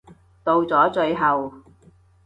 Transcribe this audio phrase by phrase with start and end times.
[0.43, 1.53] 到咗最後